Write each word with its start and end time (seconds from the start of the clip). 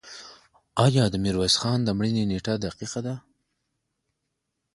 آیا 0.85 1.03
د 1.09 1.15
میرویس 1.23 1.55
خان 1.61 1.79
د 1.83 1.89
مړینې 1.97 2.23
نېټه 2.31 2.53
دقیقه 2.65 2.99
ده؟ 3.07 3.15